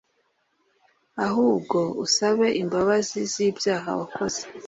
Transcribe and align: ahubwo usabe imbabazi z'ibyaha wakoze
ahubwo 1.25 1.79
usabe 2.05 2.47
imbabazi 2.61 3.19
z'ibyaha 3.31 3.89
wakoze 3.99 4.41